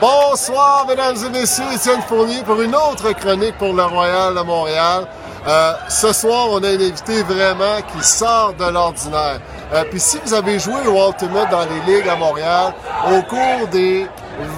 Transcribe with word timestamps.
Bonsoir, 0.00 0.86
mesdames 0.88 1.16
et 1.26 1.28
messieurs, 1.28 1.64
Étienne 1.74 2.00
Fournier 2.08 2.42
pour 2.46 2.58
une 2.62 2.74
autre 2.74 3.12
chronique 3.12 3.58
pour 3.58 3.74
le 3.74 3.82
Royal 3.84 4.34
de 4.34 4.40
Montréal. 4.40 5.06
Euh, 5.46 5.72
ce 5.90 6.10
soir, 6.14 6.46
on 6.50 6.62
a 6.62 6.68
un 6.68 6.74
invité 6.74 7.22
vraiment 7.22 7.82
qui 7.92 8.02
sort 8.02 8.54
de 8.58 8.64
l'ordinaire. 8.64 9.40
Euh, 9.74 9.84
Puis 9.90 10.00
si 10.00 10.18
vous 10.24 10.32
avez 10.32 10.58
joué 10.58 10.86
au 10.86 11.06
Ultimate 11.06 11.50
dans 11.50 11.66
les 11.66 11.92
ligues 11.92 12.08
à 12.08 12.16
Montréal 12.16 12.72
au 13.12 13.20
cours 13.22 13.68
des 13.70 14.06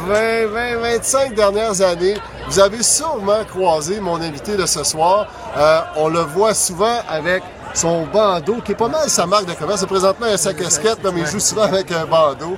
20, 0.07 0.47
20, 0.47 0.77
25 0.77 1.35
dernières 1.35 1.81
années, 1.81 2.15
vous 2.47 2.61
avez 2.61 2.85
sûrement 2.85 3.43
croisé 3.49 3.99
mon 3.99 4.21
invité 4.21 4.57
de 4.57 4.67
ce 4.67 4.85
soir. 4.85 5.27
Euh, 5.57 5.81
on 5.97 6.09
le 6.09 6.21
voit 6.21 6.55
souvent 6.55 6.99
avec 7.09 7.43
son 7.75 8.07
bandeau, 8.07 8.59
qui 8.65 8.73
est 8.73 8.77
pas 8.77 8.87
mal 8.87 9.09
sa 9.09 9.27
marque 9.27 9.47
de 9.47 9.55
commerce. 9.55 9.81
C'est 9.81 9.87
présentement 9.87 10.27
il 10.29 10.35
a 10.35 10.39
sa 10.39 10.55
casquette, 10.55 11.01
mais 11.03 11.23
il 11.23 11.27
joue 11.27 11.41
souvent 11.41 11.63
avec 11.63 11.91
un 11.91 12.05
bandeau. 12.05 12.57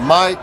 Mike 0.00 0.38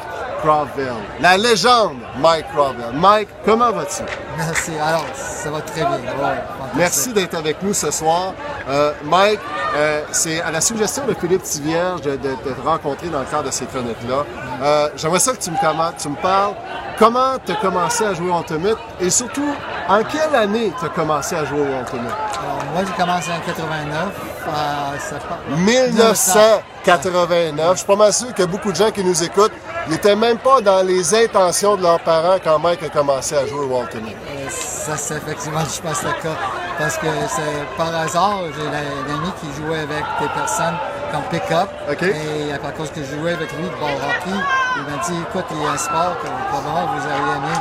La 1.21 1.37
légende 1.37 1.97
Mike 2.17 2.45
Crosville. 2.53 2.83
Mike, 2.93 3.29
comment 3.45 3.71
vas-tu? 3.71 4.03
Merci. 4.37 4.71
Alors, 4.81 5.05
ça 5.13 5.49
va 5.49 5.61
très 5.61 5.81
bien. 5.81 5.89
Ouais. 5.91 6.39
Merci 6.75 7.13
d'être 7.13 7.35
avec 7.35 7.61
nous 7.61 7.73
ce 7.73 7.91
soir. 7.91 8.33
Euh, 8.69 8.91
Mike, 9.03 9.39
euh, 9.75 10.01
c'est 10.11 10.41
à 10.41 10.51
la 10.51 10.61
suggestion 10.61 11.05
de 11.05 11.13
Philippe 11.13 11.43
Tivierge 11.43 12.01
de, 12.01 12.11
de, 12.11 12.29
de 12.29 12.53
te 12.53 12.61
rencontrer 12.67 13.07
dans 13.09 13.19
le 13.19 13.25
cadre 13.25 13.43
de 13.45 13.51
ces 13.51 13.65
chroniques-là. 13.65 14.23
Euh, 14.63 14.89
J'aimerais 14.95 15.19
ça 15.19 15.33
que 15.33 15.37
tu 15.41 15.51
me, 15.51 15.57
commen- 15.57 15.93
tu 15.97 16.09
me 16.09 16.15
parles 16.15 16.53
comment 16.97 17.37
tu 17.45 17.51
as 17.51 17.55
commencé 17.55 18.05
à 18.05 18.13
jouer 18.13 18.31
au 18.31 18.37
Ultimate 18.39 18.77
et 18.99 19.09
surtout, 19.09 19.53
en 19.87 20.03
quelle 20.03 20.35
année 20.35 20.71
tu 20.79 20.85
as 20.85 20.89
commencé 20.89 21.35
à 21.35 21.45
jouer 21.45 21.61
au 21.61 21.79
Ultimate? 21.79 22.13
Alors, 22.41 22.63
moi, 22.73 22.83
j'ai 22.85 22.93
commencé 23.03 23.29
en 23.31 23.39
89. 23.45 24.07
euh, 24.47 24.97
ça 24.99 25.15
part- 25.27 25.37
1989. 25.57 27.71
Je 27.71 27.77
suis 27.77 27.87
pas 27.87 27.95
mal 27.95 28.13
sûr 28.13 28.33
que 28.33 28.43
beaucoup 28.43 28.71
de 28.71 28.77
gens 28.77 28.91
qui 28.91 29.03
nous 29.03 29.23
écoutent 29.23 29.51
n'étaient 29.89 30.15
même 30.15 30.37
pas 30.37 30.61
dans 30.61 30.85
les 30.85 31.13
intentions 31.15 31.75
de 31.75 31.83
leurs 31.83 31.99
parents 31.99 32.37
quand 32.43 32.59
Mike 32.59 32.83
a 32.83 32.89
commencé 32.89 33.35
à 33.35 33.45
jouer 33.45 33.65
au 33.65 33.81
Ultimate. 33.81 34.13
Euh, 34.29 34.47
Ça, 34.49 34.95
c'est 34.97 35.17
effectivement, 35.17 35.59
je 35.61 35.81
pense, 35.81 36.03
le 36.03 36.11
cas. 36.23 36.35
Parce 36.77 36.97
que 36.97 37.07
c'est 37.27 37.77
par 37.77 37.93
hasard, 37.95 38.39
j'ai 38.55 38.63
la- 38.65 38.77
un 38.79 39.17
ami 39.19 39.31
qui 39.41 39.47
jouait 39.61 39.79
avec 39.79 40.03
des 40.21 40.27
personnes 40.33 40.75
comme 41.11 41.21
pick-up. 41.29 41.69
Et 42.01 42.53
à 42.53 42.71
cause 42.71 42.89
que 42.91 43.01
je 43.03 43.15
jouais 43.17 43.33
avec 43.33 43.51
lui 43.53 43.63
de 43.65 43.75
ball 43.79 43.91
hockey, 43.93 44.39
il 44.77 44.81
m'a 44.83 45.03
dit 45.03 45.13
écoute, 45.29 45.45
il 45.51 45.61
y 45.61 45.65
a 45.65 45.71
un 45.71 45.77
sport 45.77 46.15
que 46.21 46.27
probablement 46.49 46.87
vous 46.93 47.03
allez 47.05 47.37
aimer. 47.37 47.59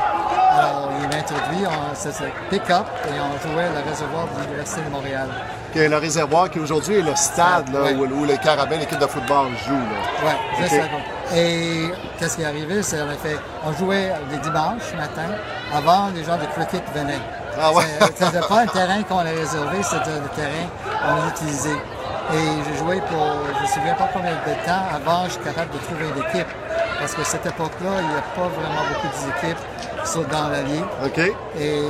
Alors, 0.50 0.88
il 1.02 1.08
m'a 1.08 1.16
introduit, 1.16 1.64
ça, 1.94 2.10
c'est 2.12 2.32
pick-up, 2.50 2.86
et 3.06 3.12
on 3.20 3.48
jouait 3.52 3.68
le 3.68 3.90
réservoir 3.90 4.24
de 4.34 4.42
l'Université 4.44 4.80
de 4.82 4.90
Montréal. 4.90 5.28
Le 5.74 5.96
réservoir 5.96 6.50
qui 6.50 6.58
aujourd'hui 6.60 6.98
est 6.98 7.02
le 7.02 7.14
stade 7.14 7.72
là, 7.72 7.82
Ouais. 7.82 7.94
où, 7.94 8.04
où 8.22 8.24
les 8.24 8.38
Carabins, 8.38 8.76
l'équipe 8.76 8.98
de 8.98 9.06
football, 9.06 9.48
joue. 9.66 9.74
Ouais, 10.26 10.36
juste 10.60 10.74
Ok. 10.82 10.90
Et 11.34 11.90
qu'est-ce 12.18 12.36
qui 12.36 12.42
est 12.42 12.46
arrivé, 12.46 12.82
c'est 12.82 13.00
en 13.02 13.10
effet, 13.10 13.36
on 13.64 13.72
jouait 13.72 14.12
les 14.30 14.38
dimanches 14.38 14.94
matin 14.96 15.28
avant 15.74 16.08
les 16.14 16.24
gens 16.24 16.36
de 16.38 16.46
cricket 16.46 16.82
venaient. 16.94 17.20
Ah 17.60 17.72
ouais. 17.72 17.84
C'était 18.16 18.40
pas 18.46 18.60
un 18.60 18.66
terrain 18.66 19.02
qu'on 19.02 19.18
a 19.18 19.22
réservé, 19.24 19.82
c'était 19.82 20.10
le 20.10 20.28
terrain 20.34 20.66
qu'on 20.86 21.22
a 21.24 21.28
utilisé. 21.28 21.72
Et 22.32 22.38
j'ai 22.66 22.78
joué 22.78 23.00
pour, 23.10 23.26
je 23.52 23.56
ne 23.58 23.62
me 23.62 23.66
souviens 23.66 23.94
pas 23.94 24.08
combien 24.12 24.30
de 24.32 24.66
temps 24.66 24.84
avant 24.94 25.24
je 25.24 25.30
suis 25.32 25.40
capable 25.42 25.70
de 25.72 25.78
trouver 25.78 26.04
une 26.14 26.22
équipe. 26.28 26.48
Parce 27.00 27.14
que 27.14 27.24
cette 27.24 27.46
époque-là, 27.46 27.90
il 28.00 28.08
n'y 28.08 28.14
a 28.14 28.22
pas 28.34 28.48
vraiment 28.48 28.82
beaucoup 28.92 29.08
d'équipes 29.24 29.58
sur- 30.04 30.24
dans 30.26 30.48
la 30.48 30.62
ligue. 30.62 30.84
OK? 31.04 31.18
Et 31.58 31.82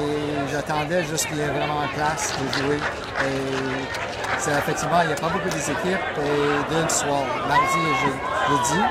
j'attendais 0.53 1.03
juste 1.05 1.27
qu'il 1.29 1.39
y 1.39 1.41
ait 1.41 1.47
vraiment 1.49 1.83
une 1.83 1.89
place 1.97 2.33
pour 2.33 2.63
jouer. 2.63 2.77
Et 2.77 4.39
c'est 4.39 4.51
effectivement, 4.53 5.01
il 5.03 5.07
n'y 5.09 5.13
a 5.15 5.17
pas 5.17 5.29
beaucoup 5.29 5.49
d'équipes. 5.49 5.75
Et 5.87 6.73
d'un 6.75 6.89
soir, 6.89 7.23
mardi 7.49 7.79
et 7.79 7.95
je- 8.03 8.49
jeudi. 8.75 8.83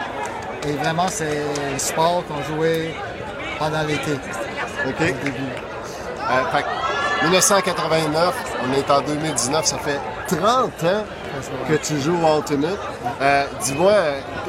Et 0.68 0.74
vraiment, 0.74 1.08
c'est 1.08 1.40
un 1.74 1.78
sport 1.78 2.24
qu'on 2.28 2.42
jouait 2.44 2.94
pendant 3.58 3.84
l'été. 3.84 4.14
OK? 4.86 4.98
début. 5.00 5.34
Euh, 6.30 6.46
fait 6.52 6.64
que 6.64 7.24
1989, 7.24 8.36
on 8.68 8.74
est 8.74 8.92
en 8.92 9.02
2019, 9.02 9.66
ça 9.66 9.78
fait 9.78 10.00
30 10.28 10.44
ans 10.84 11.04
que 11.70 11.76
tu 11.76 12.00
joues 12.02 12.18
au 12.22 12.38
Ultimate. 12.38 12.78
Euh, 13.22 13.46
Dis-moi, 13.64 13.94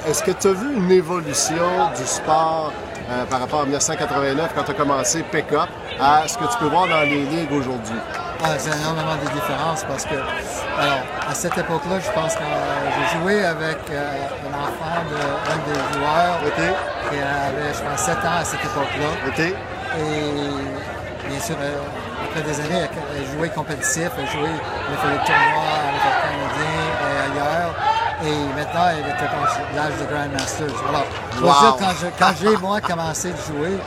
est-ce 0.09 0.23
que 0.25 0.33
tu 0.33 0.49
as 0.49 0.53
vu 0.53 0.75
une 0.75 0.91
évolution 0.91 1.91
du 1.97 2.05
sport 2.05 2.73
euh, 3.11 3.25
par 3.27 3.41
rapport 3.41 3.61
à 3.61 3.65
1989 3.65 4.53
quand 4.57 4.65
tu 4.65 4.71
as 4.73 4.75
commencé 4.75 5.23
pick-up 5.23 5.69
à 6.01 6.27
ce 6.27 6.37
que 6.37 6.45
tu 6.45 6.59
peux 6.59 6.67
voir 6.67 6.89
dans 6.89 7.03
les 7.03 7.25
ligues 7.25 7.53
aujourd'hui? 7.53 7.99
Ah, 8.41 8.55
c'est 8.57 8.71
énormément 8.71 9.17
de 9.17 9.29
différences 9.35 9.83
parce 9.85 10.05
que, 10.05 10.15
alors, 10.15 11.03
à 11.29 11.35
cette 11.35 11.59
époque-là, 11.59 11.99
je 11.99 12.11
pense 12.13 12.35
que 12.37 12.43
euh, 12.43 12.91
j'ai 12.95 13.19
joué 13.19 13.45
avec 13.45 13.79
euh, 13.91 14.13
un 14.47 14.55
enfant 14.55 15.03
d'un 15.11 15.59
des 15.67 15.79
joueurs 15.99 16.39
qui 17.11 17.17
avait, 17.19 17.75
je 17.75 17.83
pense, 17.83 18.01
7 18.01 18.17
ans 18.19 18.39
à 18.41 18.45
cette 18.45 18.65
époque-là. 18.65 19.11
Et 19.99 21.29
bien 21.29 21.41
sûr, 21.41 21.57
euh, 21.61 21.79
après 22.25 22.43
des 22.43 22.61
années, 22.61 22.87
elle 22.87 23.25
a 23.27 23.37
joué 23.37 23.49
compétitif, 23.51 24.11
elle 24.17 24.25
a 24.25 24.31
joué, 24.31 24.49
elle 24.49 24.95
a 24.95 24.99
fait 24.99 25.09
le 25.09 25.25
tournoi 25.27 25.69
avec 25.89 26.03
le 26.07 26.13
Canadien 26.23 26.79
et 27.03 27.17
ailleurs. 27.27 27.75
Et 28.23 28.55
maintenant, 28.55 28.87
elle 28.93 28.99
était 29.01 29.27
à 29.27 29.77
l'âge 29.77 29.99
de 30.01 30.05
Grandmasters. 30.15 30.83
Alors, 30.89 31.07
Wow. 31.41 31.77
dire, 31.79 32.11
quand 32.19 32.33
j'ai, 32.41 32.57
moi, 32.57 32.81
commencé 32.81 33.31
de 33.31 33.37
jouer, 33.37 33.79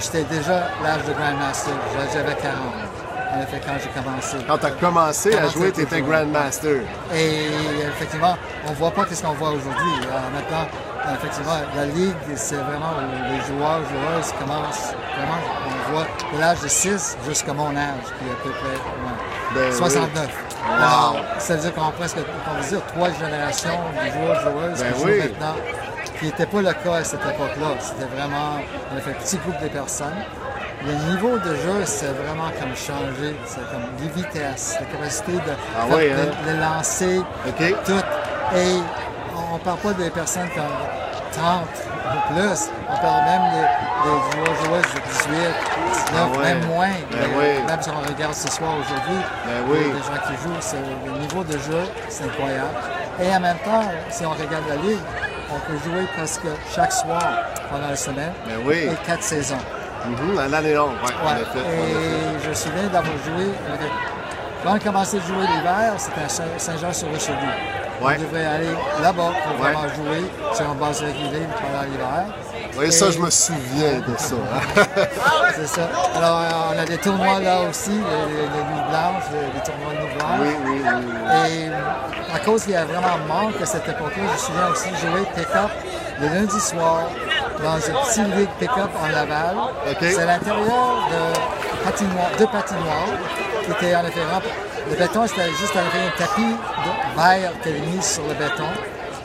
j'étais 0.00 0.24
déjà 0.24 0.68
l'âge 0.82 1.04
de 1.06 1.12
Grandmaster. 1.12 1.72
J'avais 2.12 2.34
40. 2.34 2.97
En 3.34 3.42
effet, 3.42 3.60
quand 3.64 3.74
j'ai 3.82 3.90
commencé. 3.90 4.36
Quand 4.46 4.58
tu 4.58 4.66
as 4.66 4.70
commencé 4.70 5.34
à 5.36 5.48
jouer, 5.48 5.70
tu 5.72 5.82
étais. 5.82 6.00
Grandmaster. 6.00 6.80
Et 7.14 7.46
effectivement, 7.86 8.36
on 8.66 8.70
ne 8.70 8.76
voit 8.76 8.90
pas 8.90 9.04
ce 9.10 9.22
qu'on 9.22 9.32
voit 9.32 9.50
aujourd'hui. 9.50 9.92
Alors 10.10 10.30
maintenant, 10.32 10.66
effectivement, 11.14 11.58
la 11.76 11.86
ligue, 11.86 12.14
c'est 12.36 12.56
vraiment 12.56 12.94
les 13.30 13.40
joueurs, 13.46 13.80
joueuses 13.80 14.32
commencent 14.38 14.94
vraiment, 15.16 15.38
on 15.66 15.92
voit 15.92 16.06
de 16.34 16.40
l'âge 16.40 16.60
de 16.60 16.68
6 16.68 17.18
jusqu'à 17.28 17.52
mon 17.52 17.76
âge, 17.76 18.04
qui 18.18 18.28
est 18.28 18.32
à 18.32 18.36
peu 18.42 18.50
près 18.50 18.68
ouais, 18.68 19.54
Ben 19.54 19.70
oui. 19.70 19.76
69. 19.76 20.28
Alors, 20.70 21.16
ça 21.38 21.54
veut 21.54 21.60
dire 21.62 21.74
qu'on 21.74 21.88
a 21.88 21.92
presque, 21.92 22.16
on 22.50 22.60
veut 22.60 22.68
dire, 22.68 22.86
trois 22.86 23.10
générations 23.10 23.80
de 23.92 24.10
joueurs, 24.12 24.40
joueuses 24.40 24.78
Ben 24.82 24.92
qui 24.92 25.04
oui. 25.04 25.12
jouent 25.12 25.22
maintenant, 25.22 25.56
qui 26.18 26.24
n'était 26.26 26.46
pas 26.46 26.62
le 26.62 26.72
cas 26.72 26.94
à 26.94 27.04
cette 27.04 27.20
époque-là. 27.20 27.68
C'était 27.80 28.16
vraiment, 28.16 28.58
on 28.92 28.96
a 28.96 29.00
fait 29.00 29.10
un 29.10 29.14
petit 29.14 29.36
groupe 29.38 29.60
de 29.62 29.68
personnes. 29.68 30.16
Le 30.86 30.92
niveau 31.10 31.38
de 31.38 31.54
jeu, 31.56 31.84
c'est 31.84 32.06
vraiment 32.12 32.50
comme 32.60 32.74
changé. 32.76 33.34
C'est 33.46 33.60
comme 33.70 33.82
les 34.00 34.08
vitesses, 34.08 34.76
la 34.80 34.86
capacité 34.86 35.32
de, 35.32 35.40
Ah 35.76 35.86
faire- 35.86 35.96
oui, 35.96 36.04
de- 36.08 36.12
hein? 36.12 36.54
de 36.54 36.60
lancer, 36.60 37.20
tout. 37.84 38.56
Et 38.56 38.76
on 39.50 39.54
ne 39.54 39.58
parle 39.60 39.78
pas 39.78 39.92
des 39.94 40.10
personnes 40.10 40.48
comme 40.54 40.64
30 41.32 41.62
ou 42.06 42.32
plus. 42.32 42.70
On 42.88 42.96
parle 43.02 43.24
même 43.24 43.42
des, 43.52 43.66
joueurs 44.38 44.54
joueuses 44.64 44.94
de 44.94 45.00
18, 45.12 45.32
19, 45.32 46.14
Ah 46.16 46.38
ouais. 46.38 46.44
même 46.44 46.64
moins. 46.66 46.86
Ben 47.10 47.18
Mais 47.18 47.36
oui. 47.38 47.66
Même 47.66 47.82
si 47.82 47.90
on 47.90 48.08
regarde 48.14 48.34
ce 48.34 48.48
soir 48.50 48.70
aujourd'hui, 48.80 49.20
Ben 49.46 49.64
oui. 49.68 49.78
les 49.78 49.98
gens 49.98 50.22
qui 50.26 50.32
jouent, 50.42 50.56
c'est- 50.60 50.76
le 51.06 51.18
niveau 51.18 51.42
de 51.44 51.52
jeu, 51.58 51.82
c'est 52.08 52.24
incroyable. 52.24 52.70
Et 53.20 53.34
en 53.34 53.40
même 53.40 53.58
temps, 53.64 53.82
si 54.10 54.24
on 54.24 54.30
regarde 54.30 54.64
la 54.68 54.76
ligue, 54.76 55.00
on 55.50 55.58
peut 55.60 55.78
jouer 55.84 56.06
presque 56.16 56.46
chaque 56.74 56.92
soir 56.92 57.20
pendant 57.68 57.88
la 57.88 57.96
semaine 57.96 58.32
Ben 58.46 58.58
oui. 58.64 58.88
et 58.92 59.06
quatre 59.06 59.22
saisons. 59.24 59.56
Mhm, 60.06 60.38
à 60.38 60.48
l'année 60.48 60.74
longue, 60.74 60.92
ouais. 61.02 61.60
Et 61.60 62.42
je 62.44 62.48
me 62.48 62.54
souviens 62.54 62.82
d'avoir 62.84 63.16
joué. 63.24 63.52
avec- 63.68 63.92
Quand 64.62 64.70
on 64.70 64.74
a 64.74 64.78
commencé 64.80 65.18
à 65.18 65.20
jouer 65.20 65.46
l'hiver, 65.46 65.92
c'était 65.98 66.22
à 66.22 66.28
Saint- 66.28 66.44
Saint-Jean-sur-Richelieu. 66.58 67.36
Ouais. 68.02 68.16
On 68.18 68.22
devrait 68.22 68.44
aller 68.46 68.68
là-bas 69.02 69.30
pour 69.44 69.52
Ouais. 69.64 69.72
vraiment 69.72 69.88
jouer 69.94 70.24
sur 70.52 70.64
une 70.66 70.78
base 70.78 71.00
régulière 71.00 71.48
pendant 71.60 71.84
l'hiver. 71.84 72.24
Oui, 72.76 72.92
ça, 72.92 73.10
je 73.10 73.18
me 73.18 73.30
souviens 73.30 73.98
de 74.06 74.16
ça. 74.16 74.34
hein. 74.36 74.82
C'est 75.54 75.66
ça. 75.66 75.82
Alors, 76.16 76.38
euh, 76.40 76.74
on 76.74 76.78
a 76.80 76.84
des 76.84 76.98
tournois 76.98 77.40
là 77.40 77.60
aussi, 77.68 77.90
les, 77.90 77.96
nuits 77.98 78.84
blanches, 78.88 79.24
les, 79.32 79.46
les 79.54 79.64
tournois 79.64 79.92
de 79.94 80.42
oui, 80.42 80.56
oui, 80.64 80.80
oui. 80.84 80.90
oui. 80.94 81.50
Et 81.50 81.68
euh, 81.68 82.34
à 82.34 82.38
cause 82.40 82.62
qu'il 82.64 82.72
y 82.72 82.76
a 82.76 82.84
vraiment 82.84 83.18
manque 83.28 83.60
à 83.60 83.66
cette 83.66 83.88
époque-là, 83.88 84.22
je 84.26 84.32
me 84.32 84.38
souviens 84.38 84.68
aussi 84.72 84.88
jouer 85.00 85.22
pick-up 85.34 85.70
le 86.20 86.26
lundi 86.28 86.60
soir 86.60 87.02
dans 87.62 87.76
une 87.78 87.94
petite 87.94 88.36
ligue 88.36 88.48
pick-up 88.58 88.90
en 89.02 89.08
Laval. 89.08 89.56
OK. 89.90 89.96
C'est 90.00 90.18
à 90.20 90.26
l'intérieur 90.26 91.08
de 91.10 91.84
patinoire, 91.84 92.30
deux 92.38 92.46
patinoires 92.46 93.08
qui 93.64 93.70
étaient 93.72 93.96
en 93.96 94.06
effet 94.06 94.24
remplis. 94.32 94.50
Le 94.90 94.96
béton, 94.96 95.26
c'était 95.26 95.50
juste 95.50 95.76
en 95.76 95.80
effet 95.86 96.06
un 96.06 96.18
tapis 96.18 96.42
de 96.42 97.20
verre 97.20 97.52
qui 97.62 97.68
était 97.68 97.80
mis 97.80 98.02
sur 98.02 98.22
le 98.26 98.34
béton. 98.34 98.68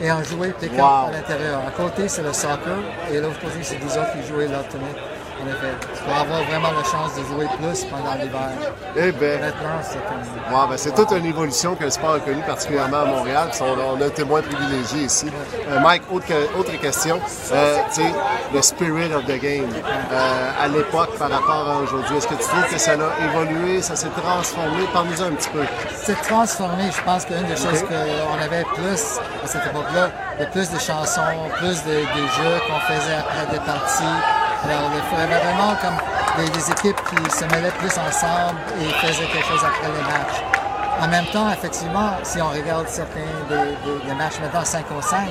Et 0.02 0.12
on 0.12 0.24
jouait 0.24 0.50
pick-up 0.60 0.80
Wow. 0.80 1.08
à 1.08 1.12
l'intérieur. 1.14 1.60
À 1.68 1.72
côté, 1.72 2.08
c'est 2.08 2.24
le 2.24 2.34
soccer. 2.34 2.76
Et 3.12 3.20
l'autre 3.20 3.40
côté, 3.40 3.60
c'est 3.62 3.76
des 3.78 3.98
autres 3.98 4.12
qui 4.14 4.28
jouaient 4.28 4.48
l'ultimate. 4.48 4.98
En 5.42 5.48
effet. 5.48 5.74
Avoir 6.08 6.44
vraiment 6.44 6.70
la 6.72 6.84
chance 6.84 7.16
de 7.16 7.24
jouer 7.24 7.48
plus 7.58 7.86
pendant 7.86 8.14
l'hiver. 8.14 8.52
Eh 8.96 9.12
bien, 9.12 9.40
c'est 9.82 10.04
comme. 10.06 10.54
Ouais, 10.54 10.68
ben, 10.70 10.78
c'est 10.78 10.94
toute 10.94 11.12
une 11.12 11.26
évolution 11.26 11.76
que 11.76 11.86
le 11.86 11.90
sport 11.90 12.16
a 12.16 12.20
connue, 12.20 12.44
particulièrement 12.46 13.02
à 13.02 13.06
Montréal. 13.06 13.50
On, 13.62 14.02
a 14.02 14.06
un 14.06 14.10
témoin 14.10 14.42
privilégié 14.42 15.06
ici. 15.06 15.28
Euh, 15.70 15.80
Mike, 15.80 16.04
autre, 16.12 16.26
autre 16.58 16.80
question. 16.80 17.20
Euh, 17.52 17.78
tu 17.94 18.02
sais, 18.02 18.14
le 18.54 18.62
spirit 18.62 19.14
of 19.14 19.26
the 19.26 19.40
game, 19.40 19.70
euh, 20.12 20.52
à 20.62 20.68
l'époque 20.68 21.18
par 21.18 21.30
rapport 21.30 21.70
à 21.70 21.78
aujourd'hui, 21.78 22.18
est-ce 22.18 22.28
que 22.28 22.36
tu 22.36 22.44
trouves 22.44 22.70
que 22.70 22.78
ça 22.78 22.92
a 22.92 23.26
évolué, 23.26 23.82
ça 23.82 23.96
s'est 23.96 24.10
transformé? 24.10 24.84
Parle-nous 24.94 25.22
un 25.22 25.32
petit 25.32 25.50
peu. 25.50 25.64
C'est 25.96 26.22
transformé. 26.22 26.84
Je 26.96 27.02
pense 27.04 27.26
qu'une 27.26 27.46
des 27.46 27.56
choses 27.56 27.84
qu'on 27.84 28.44
avait 28.44 28.64
plus 28.76 29.20
à 29.44 29.48
cette 29.48 29.66
époque-là, 29.66 30.10
il 30.38 30.44
y 30.44 30.46
a 30.46 30.50
plus 30.50 30.70
de 30.70 30.80
chansons, 30.80 31.22
plus 31.58 31.84
de, 31.84 31.92
des 31.92 32.28
jeux 32.38 32.60
qu'on 32.68 32.80
faisait 32.94 33.16
après 33.16 33.52
des 33.52 33.60
parties. 33.60 34.43
Alors, 34.66 34.90
il 34.96 35.02
faudrait 35.10 35.28
vraiment 35.28 35.76
comme 35.82 35.98
des, 36.38 36.72
équipes 36.72 37.00
qui 37.10 37.32
se 37.32 37.46
mêlaient 37.46 37.72
plus 37.80 37.92
ensemble 37.98 38.60
et 38.80 38.86
faisaient 39.06 39.26
quelque 39.26 39.46
chose 39.46 39.64
après 39.64 39.88
les 39.88 40.04
matchs. 40.04 40.42
En 41.02 41.08
même 41.08 41.26
temps, 41.26 41.52
effectivement, 41.52 42.12
si 42.24 42.42
on 42.42 42.50
regarde 42.50 42.88
certains 42.88 43.20
des, 43.50 44.14
matchs 44.14 44.40
maintenant 44.42 44.64
5 44.64 44.88
contre 44.88 45.04
5, 45.04 45.28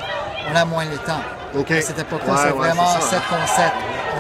on 0.51 0.57
a 0.57 0.65
moins 0.65 0.85
le 0.85 0.99
temps. 0.99 1.23
À 1.55 1.81
cette 1.81 1.99
époque-là, 1.99 2.35
c'est 2.37 2.51
vraiment 2.51 3.01
7 3.01 3.21
contre 3.29 3.49
7. 3.49 3.65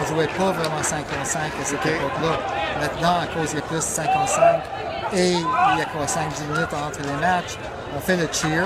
On 0.01 0.07
jouait 0.07 0.29
pas 0.29 0.53
vraiment 0.53 0.83
5 0.83 0.97
contre 1.09 1.27
5 1.27 1.41
à 1.41 1.65
cette 1.65 1.87
époque-là. 1.87 2.39
Maintenant, 2.81 3.21
à 3.21 3.27
cause 3.27 3.55
des 3.55 3.61
plus 3.61 3.81
5 3.83 4.13
contre 4.13 4.29
5 4.29 4.43
et 5.15 5.33
il 5.33 5.79
y 5.79 5.83
a 5.83 5.85
quoi, 5.85 6.07
5-10 6.07 6.53
minutes 6.53 6.73
entre 6.73 7.01
les 7.03 7.21
matchs, 7.21 7.59
on 7.95 8.01
fait 8.01 8.17
le 8.17 8.27
cheer. 8.33 8.65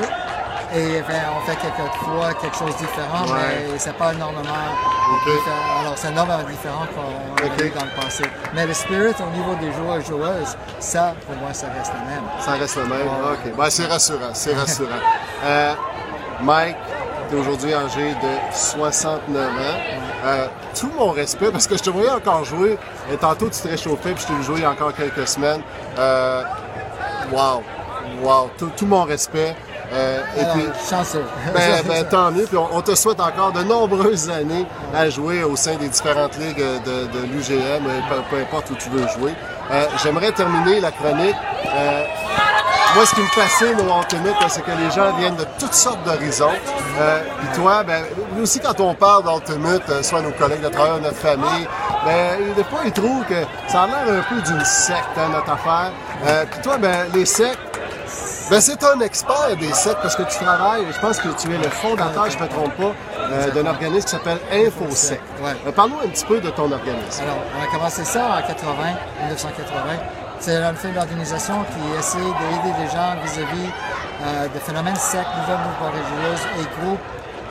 Et 0.75 1.01
ben, 1.07 1.23
on 1.37 1.41
fait 1.47 1.57
quelques 1.57 1.93
fois 1.95 2.35
quelque 2.35 2.57
chose 2.57 2.75
de 2.75 2.81
différent, 2.81 3.25
mais 3.35 3.79
c'est 3.79 3.97
pas 3.97 4.13
énormément 4.13 4.43
différent. 5.25 5.81
Alors, 5.81 5.93
c'est 5.97 6.09
énormément 6.09 6.43
différent 6.43 6.87
qu'on 6.95 7.45
a 7.45 7.65
eu 7.65 7.71
dans 7.71 7.85
le 7.85 8.03
passé. 8.03 8.25
Mais 8.55 8.67
le 8.67 8.75
spirit 8.75 9.15
au 9.21 9.37
niveau 9.37 9.55
des 9.61 9.73
joueurs 9.73 9.99
et 9.99 10.05
joueuses, 10.05 10.57
ça, 10.81 11.15
pour 11.25 11.37
moi, 11.37 11.53
ça 11.53 11.69
reste 11.69 11.93
le 11.93 12.11
même. 12.11 12.25
Ça 12.41 12.53
reste 12.53 12.77
le 12.77 12.85
même? 12.85 13.07
OK. 13.07 13.57
Ben, 13.57 13.71
c'est 13.71 13.87
rassurant, 13.87 14.35
c'est 14.35 14.55
rassurant. 14.55 14.91
euh, 15.45 15.75
Mike, 16.43 16.77
tu 17.29 17.37
es 17.37 17.39
aujourd'hui 17.39 17.73
âgé 17.73 18.11
de 18.11 18.55
69 18.55 19.47
ans. 19.47 19.97
Euh, 20.25 20.49
tout 20.79 20.91
mon 20.99 21.11
respect, 21.11 21.51
parce 21.53 21.67
que 21.67 21.77
je 21.77 21.83
te 21.83 21.91
voyais 21.91 22.11
encore 22.11 22.45
jouer, 22.45 22.77
et 23.13 23.17
tantôt 23.17 23.49
tu 23.49 23.61
te 23.61 23.69
réchauffais, 23.69 24.13
puis 24.13 24.23
je 24.23 24.27
t'ai 24.27 24.35
vu 24.35 24.43
jouer 24.43 24.67
encore 24.67 24.93
quelques 24.95 25.29
semaines. 25.29 25.63
Euh, 25.99 26.43
wow! 27.33 27.63
Wow! 28.23 28.51
Tout, 28.59 28.87
mon 28.87 29.05
respect. 29.05 29.55
Euh, 29.93 30.21
et 30.37 30.45
puis, 30.53 30.69
chanceux. 30.89 31.25
Ben, 31.55 31.83
ben, 31.87 32.05
tant 32.05 32.31
mieux. 32.31 32.45
Puis 32.45 32.57
on, 32.57 32.81
te 32.83 32.95
souhaite 32.95 33.21
encore 33.21 33.53
de 33.53 33.63
nombreuses 33.63 34.29
années 34.29 34.67
à 34.95 35.09
jouer 35.09 35.43
au 35.43 35.57
sein 35.57 35.77
des 35.77 35.89
différentes 35.89 36.37
ligues 36.39 36.59
de, 36.59 37.07
de 37.07 37.27
l'UGM, 37.33 37.85
peu, 38.31 38.37
importe 38.37 38.71
où 38.71 38.75
tu 38.75 38.89
veux 38.91 39.07
jouer. 39.09 39.33
Euh, 39.71 39.87
j'aimerais 40.03 40.33
terminer 40.33 40.81
la 40.81 40.91
chronique. 40.91 41.37
Euh, 41.75 42.05
moi, 42.97 43.05
ce 43.05 43.15
qui 43.15 43.21
me 43.21 43.27
fascine 43.27 43.77
au 43.79 43.99
Ultimate, 44.01 44.37
c'est 44.49 44.63
que 44.63 44.71
les 44.71 44.91
gens 44.91 45.15
viennent 45.19 45.37
de 45.37 45.45
toutes 45.59 45.75
sortes 45.75 46.03
d'horizons. 46.05 46.55
Euh, 46.99 47.21
puis 47.41 47.49
toi, 47.61 47.83
ben, 47.83 48.03
aussi 48.41 48.59
quand 48.59 48.81
on 48.81 48.95
parle 48.95 49.25
d'Ultimate, 49.25 49.83
euh, 49.91 50.03
soit 50.03 50.23
nos 50.23 50.31
collègues 50.31 50.63
de 50.63 50.69
travail, 50.69 51.03
notre 51.03 51.17
famille, 51.17 51.69
ben, 52.07 52.55
des 52.57 52.65
fois, 52.65 52.81
ils 52.87 52.93
trouvent 52.93 53.27
que 53.27 53.35
ça 53.69 53.83
a 53.83 53.87
l'air 53.87 54.19
un 54.19 54.35
peu 54.35 54.41
d'une 54.41 54.65
secte, 54.65 55.11
hein, 55.19 55.29
notre 55.31 55.53
affaire. 55.53 55.93
Euh, 56.27 56.45
puis 56.51 56.61
toi, 56.63 56.79
ben, 56.79 57.07
les 57.13 57.27
sectes, 57.27 57.59
ben, 58.51 58.61
c'est 58.61 58.83
un 58.85 59.01
expert 59.01 59.57
des 59.59 59.73
sectes 59.73 59.99
parce 60.03 60.15
que 60.17 60.23
tu 60.23 60.39
travailles, 60.39 60.85
je 60.93 61.01
pense 61.01 61.19
que 61.19 61.29
tu 61.29 61.53
es 61.53 61.59
le 61.59 61.69
fondateur, 61.69 62.31
je 62.31 62.39
ne 62.39 62.43
me 62.43 62.49
trompe 62.49 62.75
pas, 62.77 62.93
euh, 63.31 63.51
d'un 63.51 63.67
organisme 63.67 64.05
qui 64.05 64.11
s'appelle 64.11 64.39
InfoSec. 64.53 65.21
Ouais. 65.43 65.51
Euh, 65.67 65.73
Parle-nous 65.73 65.99
un 66.05 66.09
petit 66.09 66.25
peu 66.25 66.41
de 66.41 66.51
ton 66.51 66.71
organisme. 66.71 67.25
Alors, 67.25 67.39
on 67.59 67.63
a 67.63 67.67
commencé 67.67 68.05
ça 68.05 68.39
en 68.39 68.47
80, 68.47 68.73
1980. 69.29 69.81
C'est 70.39 70.55
une 70.55 70.99
organisation 70.99 71.65
qui 71.65 71.99
essaie 71.99 72.19
d'aider 72.19 72.75
les 72.79 72.89
gens 72.89 73.17
vis-à-vis 73.25 73.71
euh, 74.23 74.49
de 74.49 74.59
phénomènes 74.61 74.97
sectes, 74.97 75.29
nouvelles 75.41 75.65
mouvements 75.65 75.91
religieuses 75.91 76.47
et 76.61 76.81
groupes 76.81 77.01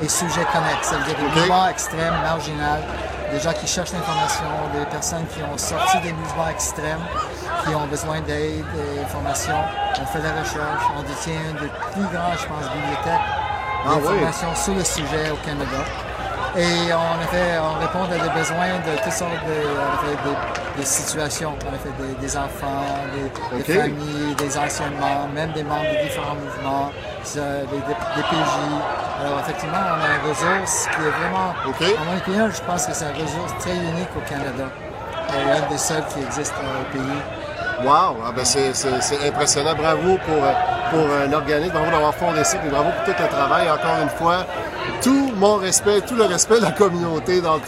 et 0.02 0.08
sujets 0.08 0.46
connexes. 0.52 0.90
Ça 0.90 0.98
veut 0.98 1.06
dire 1.06 1.16
des 1.18 1.40
mouvements 1.40 1.68
extrêmes, 1.68 2.14
marginaux, 2.22 2.84
des 3.32 3.40
gens 3.40 3.54
qui 3.54 3.68
cherchent 3.68 3.94
l'information, 3.94 4.46
des 4.74 4.86
personnes 4.86 5.26
qui 5.28 5.42
ont 5.44 5.58
sorti 5.58 6.00
des 6.02 6.14
mouvements 6.14 6.50
extrêmes, 6.50 7.04
qui 7.66 7.74
ont 7.76 7.88
besoin 7.88 8.22
d'aide 8.22 8.66
et 8.76 9.00
d'informations. 9.00 9.64
On 10.02 10.06
fait 10.06 10.22
la 10.22 10.42
recherche, 10.42 10.84
on 10.98 11.02
détient 11.02 11.42
une 11.50 11.58
des 11.58 11.72
plus 11.94 12.08
grandes, 12.14 12.38
je 12.40 12.48
pense, 12.48 12.66
bibliothèques 12.74 13.28
ah 13.86 13.96
d'informations 13.96 14.56
sur 14.56 14.74
le 14.74 14.84
sujet 14.84 15.32
au 15.32 15.38
Canada. 15.46 16.05
Et 16.58 16.94
on, 16.94 17.22
a 17.22 17.28
fait, 17.28 17.60
on 17.60 17.80
répond 17.80 18.04
à 18.06 18.16
des 18.16 18.40
besoins 18.40 18.80
de 18.80 19.04
toutes 19.04 19.12
sortes 19.12 19.32
de, 19.46 20.80
de, 20.80 20.86
situations. 20.86 21.52
On 21.70 21.76
a 21.76 21.78
fait 21.78 21.90
des, 22.22 22.38
enfants, 22.38 22.86
des, 23.58 23.74
familles, 23.74 24.36
des 24.38 24.58
anciens 24.58 24.90
membres, 24.92 25.34
même 25.34 25.52
des 25.52 25.64
membres 25.64 25.84
de 25.84 26.08
différents 26.08 26.36
mouvements, 26.36 26.92
des, 27.26 27.40
PJ. 27.42 28.56
Alors 29.20 29.40
effectivement, 29.42 29.78
on 29.78 30.02
a 30.02 30.16
une 30.16 30.30
ressource 30.30 30.88
qui 30.96 31.02
est 31.02 31.10
vraiment, 31.10 31.50
en 31.66 32.06
mon 32.06 32.18
opinion, 32.18 32.50
je 32.50 32.62
pense 32.62 32.86
que 32.86 32.94
c'est 32.94 33.06
une 33.06 33.22
ressource 33.22 33.54
très 33.60 33.76
unique 33.76 34.10
au 34.16 34.22
Canada. 34.30 34.72
Et 35.34 35.52
un 35.52 35.70
des 35.70 35.78
seuls 35.78 36.06
qui 36.14 36.24
existe 36.24 36.54
au 36.54 36.94
pays. 36.96 37.02
Wow! 37.84 38.16
Ah 38.26 38.32
ben 38.34 38.46
c'est 38.46 39.28
impressionnant. 39.28 39.76
Bravo 39.76 40.18
pour, 40.26 40.42
pour 40.92 41.06
un 41.14 41.34
organisme, 41.34 41.74
bravo 41.74 41.92
d'avoir 41.92 42.16
fondé 42.16 42.42
ça, 42.46 42.58
et 42.66 42.70
bravo 42.70 42.92
pour 42.92 43.14
tout 43.14 43.22
le 43.22 43.28
travail. 43.28 43.70
Encore 43.70 44.02
une 44.02 44.10
fois, 44.10 44.46
tout 45.02 45.32
mon 45.38 45.58
respect, 45.58 46.02
tout 46.02 46.16
le 46.16 46.26
respect 46.26 46.58
de 46.58 46.64
la 46.64 46.72
communauté 46.72 47.42
dans 47.42 47.56
le 47.56 47.62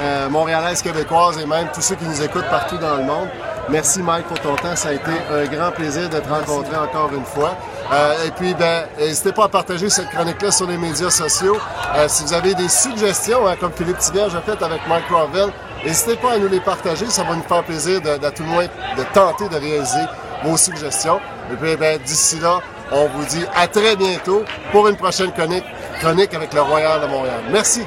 euh, 0.00 0.28
montréalaise, 0.28 0.82
québécoise 0.82 1.38
et 1.38 1.46
même 1.46 1.68
tous 1.74 1.80
ceux 1.80 1.94
qui 1.94 2.04
nous 2.04 2.22
écoutent 2.22 2.48
partout 2.50 2.78
dans 2.78 2.96
le 2.96 3.04
monde. 3.04 3.28
Merci 3.68 4.02
Mike 4.02 4.26
pour 4.26 4.40
ton 4.40 4.56
temps, 4.56 4.74
ça 4.74 4.88
a 4.88 4.92
été 4.92 5.10
un 5.30 5.44
grand 5.44 5.70
plaisir 5.70 6.08
de 6.08 6.18
te 6.18 6.28
rencontrer 6.28 6.76
encore 6.76 7.10
une 7.14 7.24
fois. 7.24 7.56
Euh, 7.92 8.26
et 8.26 8.30
puis, 8.32 8.54
ben, 8.54 8.84
n'hésitez 8.98 9.32
pas 9.32 9.44
à 9.44 9.48
partager 9.48 9.88
cette 9.90 10.10
chronique-là 10.10 10.50
sur 10.50 10.66
les 10.66 10.76
médias 10.76 11.10
sociaux. 11.10 11.56
Euh, 11.94 12.06
si 12.08 12.24
vous 12.24 12.32
avez 12.32 12.54
des 12.54 12.68
suggestions, 12.68 13.46
hein, 13.46 13.54
comme 13.60 13.72
Philippe 13.72 13.98
Tigage 13.98 14.34
a 14.34 14.40
fait 14.40 14.62
avec 14.62 14.80
Mike 14.88 15.08
Ravel, 15.10 15.50
N'hésitez 15.84 16.16
pas 16.16 16.32
à 16.32 16.38
nous 16.38 16.48
les 16.48 16.60
partager, 16.60 17.06
ça 17.06 17.24
va 17.24 17.34
nous 17.34 17.42
faire 17.42 17.64
plaisir 17.64 18.02
de, 18.02 18.16
tout 18.30 18.42
le 18.42 18.48
moins 18.50 18.64
de 18.64 19.02
tenter 19.14 19.48
de 19.48 19.56
réaliser 19.56 20.04
vos 20.44 20.56
suggestions. 20.58 21.20
Et 21.50 21.56
puis 21.56 21.74
ben, 21.76 21.98
d'ici 22.04 22.38
là, 22.38 22.60
on 22.92 23.06
vous 23.06 23.24
dit 23.24 23.44
à 23.56 23.66
très 23.66 23.96
bientôt 23.96 24.44
pour 24.72 24.88
une 24.88 24.96
prochaine 24.96 25.32
chronique, 25.32 25.64
chronique 26.00 26.32
avec 26.32 26.52
le 26.54 26.62
Royal 26.62 27.02
de 27.02 27.06
Montréal. 27.06 27.42
Merci. 27.52 27.82